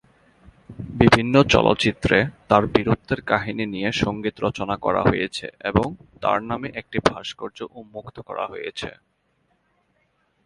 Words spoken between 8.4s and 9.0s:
হয়েছে।